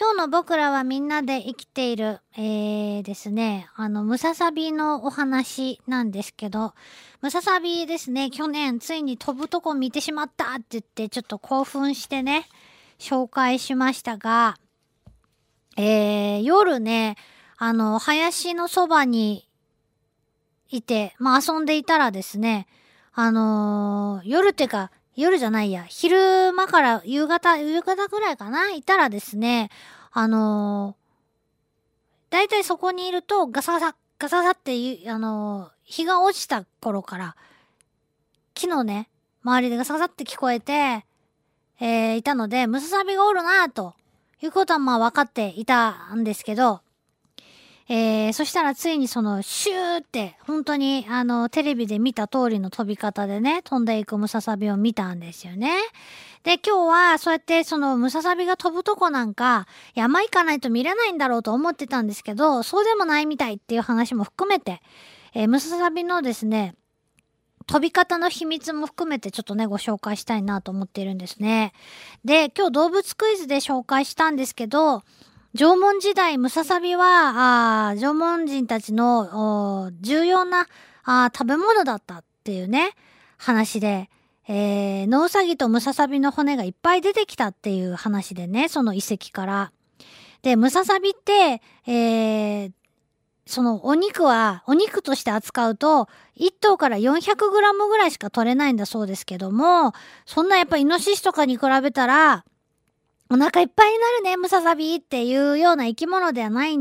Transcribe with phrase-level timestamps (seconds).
[0.00, 6.72] 今日の僕らはみんなで生きている、えー、ですね、あの、ムササビのお話なんですけど、
[7.20, 12.46] ムササビですね、去年ついに飛ぶとこ見てしまったって言って、ちょっと興奮してね、
[12.98, 14.56] 紹介しましたが、
[15.76, 17.16] えー、夜ね、
[17.58, 19.50] あの、林のそばに
[20.70, 22.68] いて、まあ遊んでいたらですね、
[23.12, 29.70] あのー、夜っていうか、夜じゃないや、昼間から夕方、夕方ぐらいかな、いたらですね、
[30.12, 37.36] あのー、だいたいそこにいるとガサガサ、ガサガサっていう、あのー、日が落ちた頃から、
[38.54, 39.08] 木のね、
[39.42, 41.04] 周りでガサガサって聞こえて、
[41.80, 43.94] えー、いたので、ムササビがおるなと
[44.42, 46.80] いうことはまあ分かっていたんですけど、
[47.92, 55.72] えー、そしたらついにそのシューって本当にあのテレビで見た通りの飛び方でね飛んでいくムササビを見たんですよね。
[56.44, 64.80] で今日はそうやってそのムササビが飛ぶとこなんか山行かないと見れないんだろうと思ってたんですけどそうでもないみたいっていう話も含めて、
[65.34, 66.76] えー、ムササビのですね
[67.66, 71.72] 飛び方の秘密も含めてちょっとね、ご紹介したいなと思っているんですね。
[72.24, 75.04] で、今日動物クイズで紹介したんですけど、
[75.52, 80.68] 縄文時代、ムササビは、あ縄文人たちの重要な
[81.02, 82.92] あ食べ物だったっていうね、
[83.36, 84.10] 話で、
[84.46, 89.72] えー、ノウサギとムササビの骨がいっぱい出てきたっていう話でね、その遺跡から。
[90.42, 92.72] で、ムササビって、えー、
[93.44, 99.94] そのお肉は、お肉として扱うと、1頭から 400g ぐらいしか取れないんだそうですけども、
[100.26, 102.44] そんなやっぱイノシシとかに比べたら、
[103.30, 106.76] お腹いっぱいになるね、ムササビっていうような生き物ではない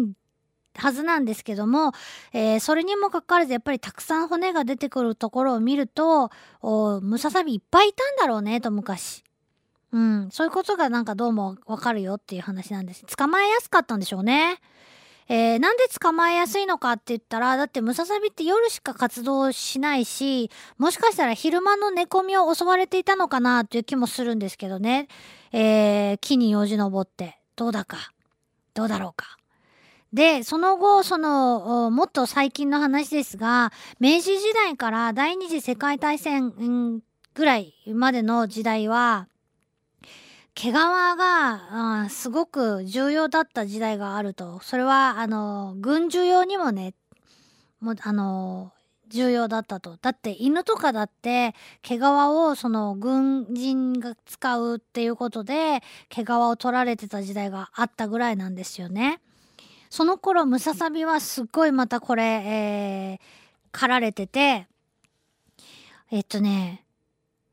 [0.75, 1.91] はずなんですけども、
[2.33, 6.31] えー、それにもかかわらずやっぱりたくさん骨が出てくるところを見ると、
[6.63, 9.23] ムササビいっぱいいたんだろうね、と昔。
[9.91, 13.05] うん、そういうことがなんかどうもわかるよっていう話なんです。
[13.05, 14.59] 捕まえやすかったんでしょうね。
[15.29, 20.49] えー、なんで捕まえやすいのかって言ったら、だってムササビって夜しか活動しないし、
[20.79, 25.07] もしかしたら昼間の寝込みを襲われていたのかなという気もするんですけどね。
[25.51, 28.11] えー、木によじ登って、どうだか、
[28.73, 29.37] どうだろうか。
[30.11, 37.03] で、その後、その、もっと最近の話ですが、明治時代から第二次世界大戦
[37.35, 39.27] ぐらいまでの時代は、
[40.61, 44.59] 毛皮が、うんすごく重要だった時代があると。
[44.61, 46.95] それは、あの、軍需用にもね、
[47.79, 48.73] もあの、
[49.07, 49.97] 重要だったと。
[50.01, 59.19] だって犬とかだって毛皮をその軍人が使うっていうことで毛皮を取られてた時代があったぐらいなんですよね。
[59.89, 63.19] その頃ムササビはすっごいまたこれ、えー、
[63.71, 64.67] 刈られてて
[66.11, 66.85] えっとね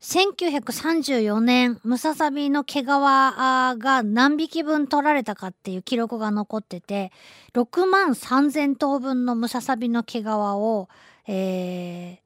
[0.01, 7.11] 1934年ムササビの毛皮が何匹分取られたかっていう記録が残ってて
[7.53, 10.87] 6万3000頭分のムササビの毛皮を
[11.27, 12.19] え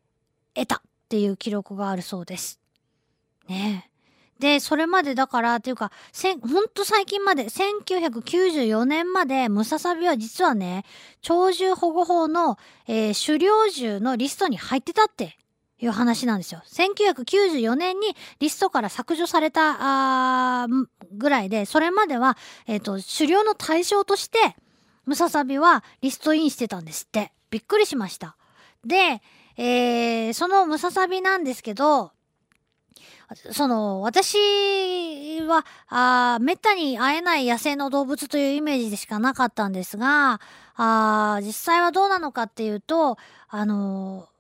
[0.54, 2.60] ー、得たっていう記録があるそうです。
[3.48, 3.90] ね
[4.40, 5.92] で、それまでだから、っていうか、
[6.42, 10.84] ほんと最近まで、1994年まで、ムササビは実はね、
[11.22, 12.58] 鳥獣保護法の、
[12.88, 15.38] えー、狩猟獣のリストに入ってたって
[15.82, 16.62] いう話なんですよ。
[16.68, 20.68] 1994年にリストから削除された、
[21.14, 22.38] ぐらいで、それまでは、
[22.68, 24.56] えっ、ー、と、狩猟の対象として、
[25.06, 27.32] ムササビはリストインしてたんですって。
[27.50, 28.38] びっくりしました。
[28.86, 29.22] で、
[29.58, 32.12] えー、そのムササビなんですけど、
[33.52, 40.40] その、私は、あめったに会えない野生の動物というイメージでしかなかったんですが、
[40.76, 43.18] あ実際はどうなのかっていうと、
[43.50, 44.31] あのー、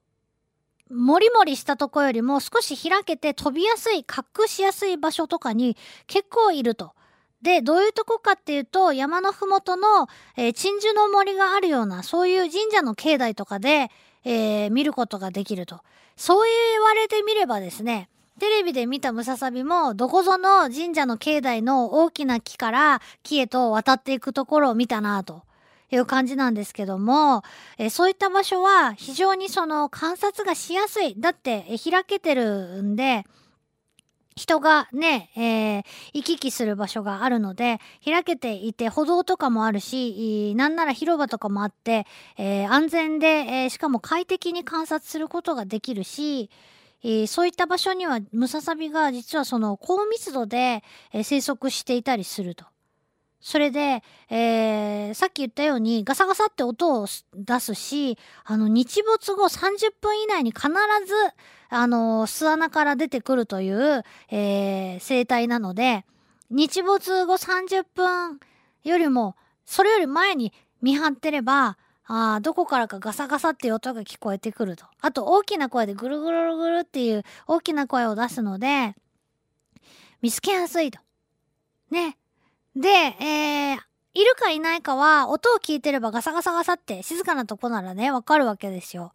[0.92, 6.94] もりもりしたとこよりも少し開けて飛びやすい、隠しやすい場所とかに結構いると。
[7.42, 10.08] で、どういうとこかっていうと、山のふもとの、
[10.38, 13.90] えー、鎮守の森があるような、そういう神社の境内とかで、
[14.24, 15.82] えー、見ることができると。
[16.16, 18.10] そう言われてみればですね、
[18.40, 25.44] テレビで見たムササビも、どこぞの神社の境内の大きな木から木へと渡っていくところを見たなと
[25.92, 27.44] いう感じなんですけども、
[27.78, 31.16] えー、そういった場所は非常にその観察がしやすい。
[31.18, 33.26] だって、えー、開けてるんで、
[34.36, 35.84] 人がね、えー、
[36.14, 42.08] 行き来する場所があるので、開けていて歩道とかもあるし、なんなら広場とかもあって、
[42.38, 46.50] えー、安全で、えー、しかも快適に観察することができるし、
[47.04, 50.84] え、そういった場所にはムササビが実はその高密度で、
[51.14, 52.71] え、生息していたりすると。
[53.42, 61.14] それで、えー、さっき言ったようにガサガサって音を出すし、あの日没後30分以内に必ず
[61.74, 66.06] あの、巣穴から出てくるという、えー、生態なので、
[66.50, 68.42] 日没後30分
[68.84, 70.52] よりも、それより前に
[70.82, 71.78] 見張ってれば、
[72.08, 74.86] あどこからかガサガサっていう音が聞こえてくると。
[75.00, 78.94] あと大きな声でぐるぐるぐるっていう大きな声を出すので、
[80.22, 81.00] 見つけやすいと。
[81.90, 82.18] ね。
[82.76, 83.78] で、えー、
[84.14, 89.14] いるかいないかは音を聞いてればガサガサガサって静かなとこならね、わかるわけですよ。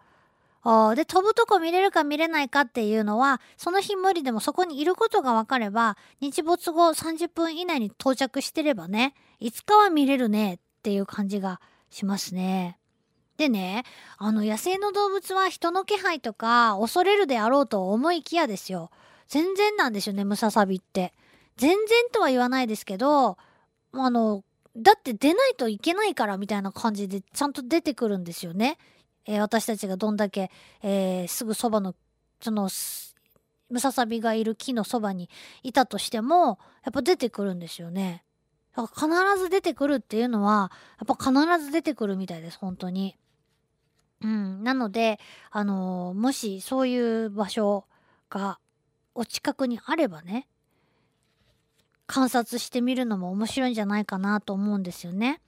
[0.97, 12.79] で、飛ぶとこ見れるか見れないかっていうのは、その日無理でもそこにいることが分かれば、日没後30分以内に到着してればね、いつかは見れるねっていう感じがしますね。
[13.37, 13.85] でね、
[14.19, 18.91] あの野生の動物は人の気配とか恐れるであろうと思いきやですよ。
[19.29, 21.13] 全然なんですよね、ムササビって。
[21.57, 21.79] 全然
[22.13, 23.39] とは言わないですけど、
[23.93, 24.45] あの、
[24.77, 28.79] だって出ないといけないからみたいな感じでちゃんと出てくるんですよね。
[29.25, 30.51] えー、私たちがどんだけ、
[30.83, 31.95] えー、すぐそばの
[32.41, 32.69] その
[33.71, 35.29] ムササビがいる木のそばに
[35.63, 38.23] いたとしてもやっぱ出てくるんですよね。
[38.77, 40.71] だから必ず出てくるっていうのは
[41.01, 43.17] やっぱ必ず出てくるみたいです本当に。
[44.23, 45.19] うん、なので、
[45.51, 47.85] あの、もしそういう場所
[48.31, 48.59] が
[49.15, 50.49] お近くにあればね
[52.07, 55.41] 観察してみるのも面白いんじゃないかなと思うんですよね。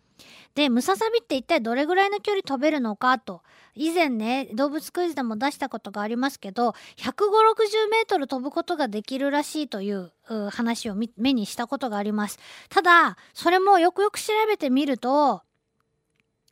[0.55, 3.43] で、ムササビって一体どれぐらいの距離飛べるのかと。
[3.75, 10.11] 以前ね、動物クイズでも出したことがありますけど、150、60メートル飛ぶことができるらしいという
[10.51, 12.41] 話を目にしたことがあります。
[12.69, 15.43] ただ、それもよくよく調べてみると、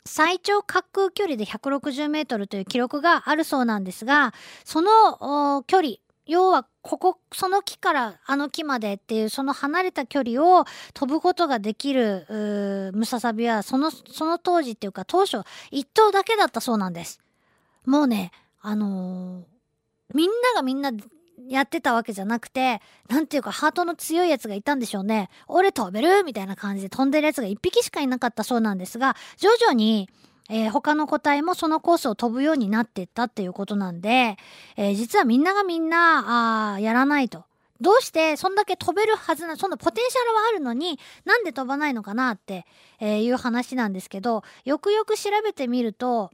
[0.05, 4.33] 最長滑空距離で160メートルという記録があるそうなんですが、
[4.65, 5.97] その距離、
[6.27, 15.39] 要はここその木からあの木までっていうその離れた距離を飛ぶことができるムササビはそのその当時っていうか当初
[15.73, 17.21] 1頭だけだったそうなんです。
[17.85, 19.45] もうねあのー、
[20.15, 20.91] みんながみんな
[21.49, 25.29] やってたわけじゃなくて、なんていうかハートの強いやつがいたんでしょうね。
[25.47, 30.09] 俺飛べるみたいな感じで飛んでるやつが1匹しかいなかったそうなんですが、徐々に
[30.49, 34.37] えー、他の個体もそのコースを飛ぶようになっていったっていうことなんで、
[34.77, 37.45] えー、実はみんながみんな、あやらないと。
[37.81, 42.65] どうしてそんだけ飛べるはずな、そのポテンシャルはあるのになんで飛ばないのかなって、
[43.01, 46.31] いう話なんですけど、よくよく調べてみると、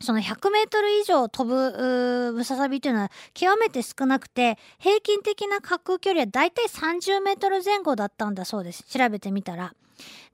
[0.00, 8.82] その100メートル以上飛ぶムササビというのは極めて少なくて、平均的な滑空距離はだいたい30メートル前後だったんだそうです。
[8.84, 9.74] 調べてみたら。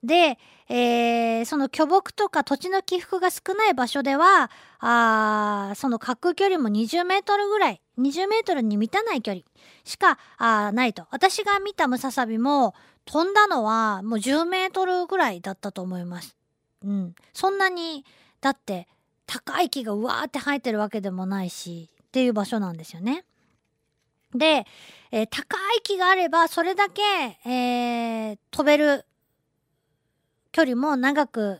[0.03, 0.37] で、
[0.69, 4.49] えー、その巨木とか土地の起伏が少ない場所では、
[4.79, 9.43] あその滑空距離も20メートルぐらい、20メートルに満たない距離
[9.83, 11.07] しかあないと。
[11.11, 12.73] 私が見たムササビも
[13.05, 16.35] 飛んだのはもう10メートルぐらいだったと思います。
[16.83, 17.15] うん。
[17.33, 18.05] そんなに、
[18.41, 18.87] だって
[19.25, 23.25] 高い木がうわーって生えてるわけでもないしっていう場所なんですよね。
[24.35, 24.65] で、
[25.11, 27.01] えー、高い木があればそれだけ、
[27.45, 29.05] えー、飛べる
[30.53, 31.59] 距離も長く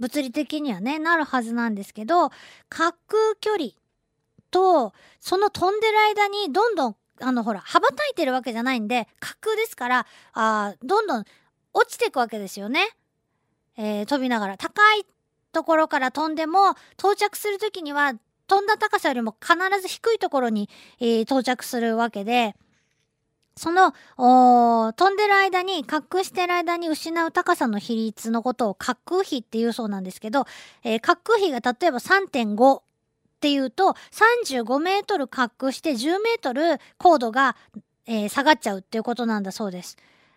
[0.00, 2.30] 物理的にはねなるはずなんですけど
[2.76, 3.70] 滑空距離
[4.50, 11.24] とその飛んでる間にどんどんあのほら羽ばたいてるわけじゃないんで滑空ですからあどんどん
[11.74, 12.80] 落ちていくわけですよね。
[13.76, 15.06] えー、飛びながら高い
[15.52, 18.14] ところから飛んでも到着する時には
[18.46, 22.56] 飛んだ高さよりも必ず低いところに、えー、到着するわけで
[23.56, 30.46] その飛んでる間に滑空してる間に失う高さの比率のことを滑空比っていうそうなんですけど、
[30.82, 32.82] えー、滑空比が例えば3.5っ
[33.40, 37.56] ていうと35メートル滑空して10メートル高度が、
[38.06, 39.96] えー、下がっちゃうっていうことなんだそうです。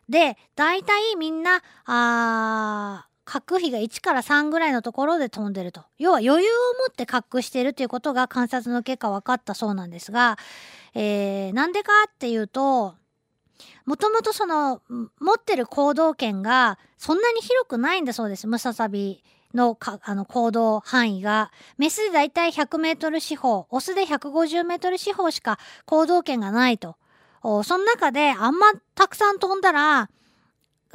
[0.09, 5.81] で、大体みんな、あ滑空比が1から3ぐらいのところで飛んでると。
[5.97, 10.37] 要は余裕を持って滑空しているということが観察の結果分かったそうなんですが、
[10.93, 12.95] えー、なんでかっていうと、
[13.85, 14.81] もともとその
[15.19, 18.47] 持ってる行動圏がそんなに広くないんだそうです。
[18.47, 21.51] ムササビのかあの行動範囲が。
[21.77, 26.95] メスでだいたい100メートル四方、オスで150メートル四方しか行動圏がないと。
[27.41, 30.09] その中であんまたくさん飛んだら、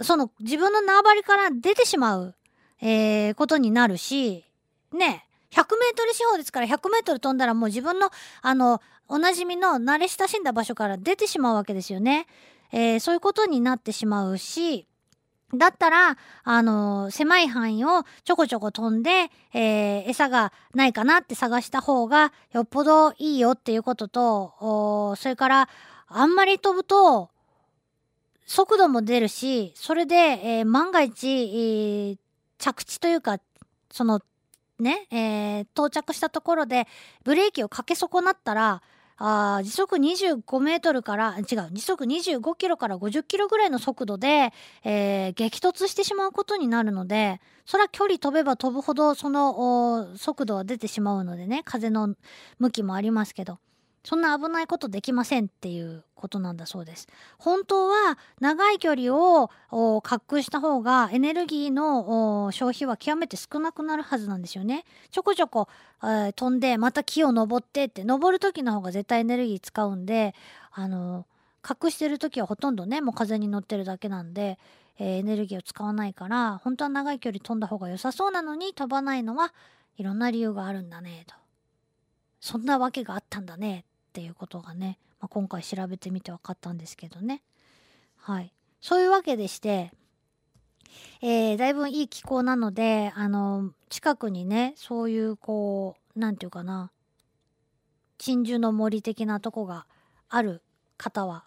[0.01, 2.35] その自分の縄張りから出てしまう、
[2.81, 4.45] えー、ことになるし、
[4.93, 8.11] ね、100メートル四方ですから100メートル飛んだらもう自分の
[8.43, 12.27] あのおなじみの慣れ親しんだ場所から出てしまうわけですよね。
[12.73, 14.87] えー、そういうことになってしまうし、
[15.55, 25.69] だったら、あのー、狭い範囲をちょこちょこ飛んで、えー、餌がないかなって探した方がよっぽどいいよっていうことと、それから、
[26.07, 27.31] あんまり飛ぶと、
[28.45, 32.19] 速度も出るし、それで、えー、万が一、えー、
[32.59, 33.39] 着地というか、
[33.91, 34.21] その、
[34.79, 36.87] ね、えー、到着したところで
[37.25, 38.83] ブレーキをかけ損なったら、
[39.21, 44.53] あ時速25メートルから違う時速25キロから50キロぐらいの速度で、
[44.85, 52.15] えー、激突してしまうことになるのでそれは距離飛べば飛ぶほどその速度は出てしまうのでね風の
[52.61, 53.59] 向きもありますけど。
[54.09, 57.09] そんな危ないことできませんっていうことなんだそうです。
[57.37, 64.87] 本当は長い距離を滑空した方がエネルギーの消費は極めて少なくなるはずなんですよね。
[65.11, 65.69] ちょこちょこ、
[66.03, 70.35] えー、飛んでまた木を登ってって登る時の方が絶対エネルギー使うんで
[70.73, 71.27] あの
[71.63, 74.59] 滑してる時はほとんどねもう風に乗ってるだけなんで、
[74.99, 79.53] えー、エネルギーを使わないから本当は長い距離飛んだ方が良さそうなのに飛ばないのは
[79.99, 81.35] いろんな理由があるんだねと。
[82.41, 87.43] そんなわけがあったんだねっていうことがね、まあ、今回調べてみて分かったんですけどね。
[88.17, 88.53] はい。
[88.81, 89.93] そういうわけでして、
[91.21, 96.91] えー、だいぶいい気候なので、あの、近くにね、そういうこう、なんていうかな、
[98.17, 99.87] 鎮守の森的なとこが
[100.29, 100.63] ある
[100.97, 101.45] 方は、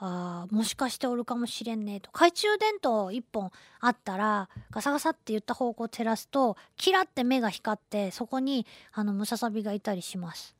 [0.00, 3.50] あもしかしておるかもしれんねと懐中電灯1本
[3.80, 10.54] あったらガサガサって言った方向を照らすとキラって目が光ってそこにあのムササビがいたりします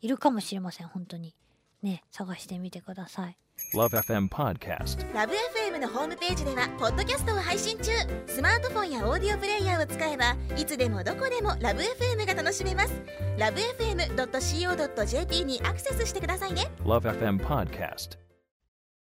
[0.00, 1.34] いるかもしれません本当に。
[1.82, 3.36] ね探してみてください。
[3.74, 7.90] LoveFM Podcast LoveFM のホームページではポッドキャストを配信中。
[8.26, 12.92] スマートフォンやオーディオプレイヤーを使えばいつでもどこでも LoveFM が楽しめます。
[13.36, 16.70] LoveFM.co.jp にアクセスしてくださいね。
[16.84, 18.27] LoveFM Podcast